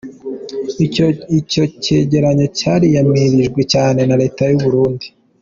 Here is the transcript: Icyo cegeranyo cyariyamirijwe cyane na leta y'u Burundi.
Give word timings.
Icyo 1.39 1.63
cegeranyo 1.85 2.45
cyariyamirijwe 2.57 3.61
cyane 3.73 3.99
na 4.07 4.15
leta 4.21 4.43
y'u 4.49 4.61
Burundi. 4.63 5.05